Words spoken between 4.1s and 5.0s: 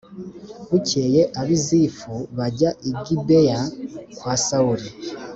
kwa Sawuli